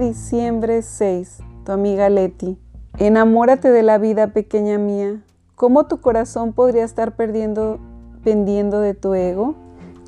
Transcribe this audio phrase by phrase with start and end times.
[0.00, 2.58] Diciembre 6, tu amiga Leti.
[2.96, 5.22] Enamórate de la vida, pequeña mía.
[5.54, 7.78] ¿Cómo tu corazón podría estar perdiendo,
[8.24, 9.54] pendiendo de tu ego?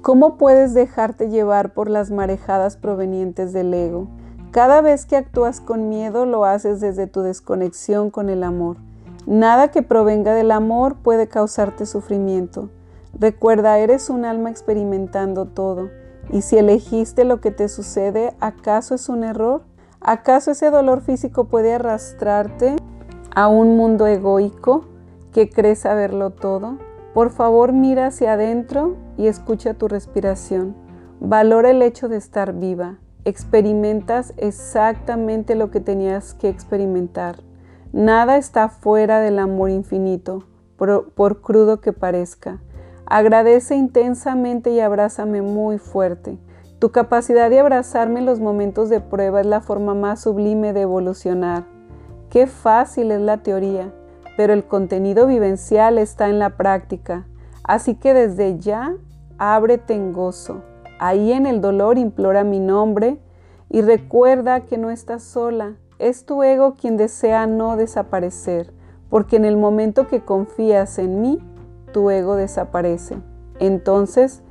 [0.01, 4.09] ¿Cómo puedes dejarte llevar por las marejadas provenientes del ego?
[4.53, 8.79] Cada vez que actúas con miedo lo haces desde tu desconexión con el amor.
[9.27, 12.71] Nada que provenga del amor puede causarte sufrimiento.
[13.19, 15.91] Recuerda, eres un alma experimentando todo.
[16.31, 19.63] Y si elegiste lo que te sucede, ¿acaso es un error?
[20.07, 22.77] ¿Acaso ese dolor físico puede arrastrarte
[23.35, 24.85] a un mundo egoico
[25.33, 26.77] que cree saberlo todo?
[27.15, 30.77] Por favor, mira hacia adentro y escucha tu respiración.
[31.21, 32.99] Valora el hecho de estar viva.
[33.25, 37.37] Experimentas exactamente lo que tenías que experimentar.
[37.95, 40.45] Nada está fuera del amor infinito,
[40.77, 42.61] por, por, crudo que parezca.
[43.07, 46.37] Agradece intensamente y abrázame muy fuerte.
[46.85, 50.83] Tu capacidad de abrazarme en los momentos de prueba es la forma más sublime de
[50.83, 51.65] evolucionar.
[52.29, 53.91] Qué fácil es la teoría,
[54.37, 57.27] pero el contenido vivencial está en la práctica.
[57.63, 58.95] Así que desde ya,
[59.39, 60.61] ábrete en gozo.
[60.99, 63.19] Ahí en el dolor implora mi nombre
[63.71, 68.75] y recuerda que no estás sola es tu ego quien desea no desaparecer,
[69.09, 71.39] porque en el momento que confías en mí,
[71.95, 73.17] tu ego desaparece.
[73.59, 74.43] Entonces,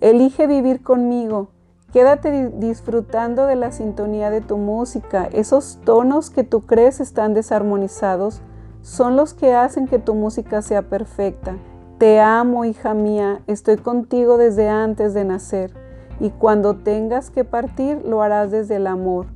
[0.00, 1.48] elige vivir conmigo.
[1.92, 5.28] Quédate disfrutando de la sintonía de tu música.
[5.32, 8.42] Esos tonos que tú crees están desarmonizados
[8.82, 11.56] son los que hacen que tu música sea perfecta.
[11.98, 15.74] Te amo, hija mía, estoy contigo desde antes de nacer,
[16.18, 19.26] y cuando tengas que partir lo harás desde el amor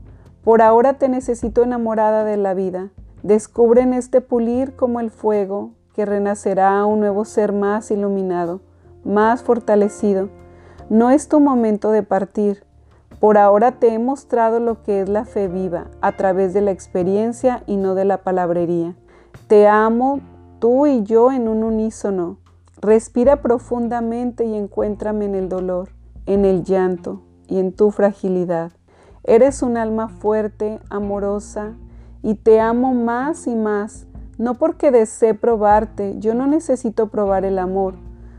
[0.44, 2.91] por ahora te necesito enamorada de la vida.
[3.22, 8.61] Descubre en este pulir como el fuego que renacerá un nuevo ser más iluminado,
[9.05, 10.28] más fortalecido.
[10.94, 12.62] No es tu momento de partir.
[13.18, 16.70] Por ahora te he mostrado lo que es la fe viva a través de la
[16.70, 18.94] experiencia y no de la palabrería.
[19.48, 20.20] Te amo
[20.60, 22.38] tú y yo en un unísono.
[22.80, 25.88] Respira profundamente y encuéntrame en el dolor,
[26.27, 28.70] en el llanto y en tu fragilidad.
[29.24, 31.72] Eres un alma fuerte, amorosa,
[32.22, 34.06] y te amo más y más,
[34.38, 37.94] no porque desee probarte, yo no necesito probar el amor,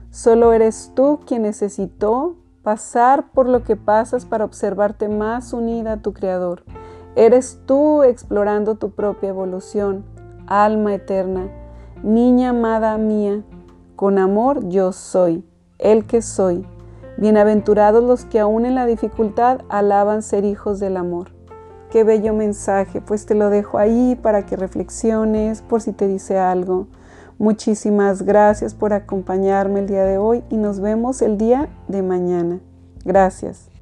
[0.10, 5.98] solo eres tú quien necesitó pasar por lo que pasas para observarte más unida a
[5.98, 6.64] tu Creador.
[7.16, 10.04] Eres tú explorando tu propia evolución,
[10.48, 11.48] alma eterna,
[12.02, 13.44] niña amada mía,
[13.96, 15.46] con amor yo soy,
[15.78, 16.68] el que soy.
[17.18, 21.28] Bienaventurados los que aún en la dificultad alaban ser hijos del amor.
[21.92, 26.40] Qué bello mensaje, pues te lo dejo ahí para que reflexiones por si te dice
[26.40, 26.88] algo.
[27.38, 32.60] Muchísimas gracias por acompañarme el día de hoy y nos vemos el día de mañana.
[33.04, 33.75] Gracias.